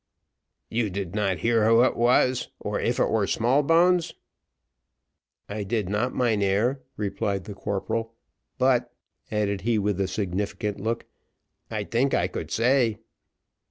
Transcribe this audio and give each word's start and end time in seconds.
"You 0.67 0.89
did 0.89 1.13
not 1.13 1.37
hear 1.45 1.63
who 1.63 1.83
it 1.83 1.95
was, 1.95 2.47
or 2.59 2.79
if 2.79 2.97
it 2.97 3.07
were 3.11 3.27
Smallbones?" 3.27 4.15
"I 5.47 5.63
did 5.63 5.89
not, 5.89 6.11
mynheer," 6.15 6.81
replied 6.97 7.43
the 7.43 7.53
corporal; 7.53 8.15
"but," 8.57 8.91
added 9.31 9.61
he 9.61 9.77
with 9.77 10.01
a 10.01 10.07
significant 10.07 10.79
look, 10.79 11.05
"I 11.69 11.83
tink 11.83 12.15
I 12.15 12.27
could 12.27 12.49
say." 12.49 12.97